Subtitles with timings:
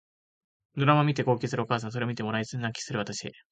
[0.77, 3.31] ドラマを見て号泣するお母さんそれを見てもらい泣きする私